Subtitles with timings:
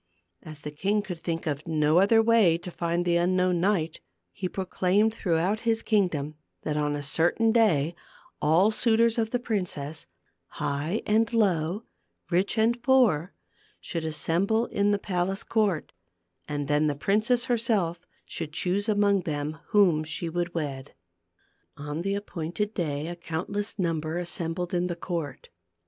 [0.41, 3.99] As the king could think of no other way to find the unknown knight,
[4.33, 7.93] he proclaimed through out his kingdom that on a certain day
[8.41, 10.07] all suitors of the princess,
[10.57, 11.83] high and low,
[12.31, 13.33] rich and poor,
[13.79, 15.91] should assemble in the palace court,
[16.47, 20.95] and then the princess herself should choose among them whom she would wed.
[21.77, 25.49] On the appointed day a countless number as sembled in the court.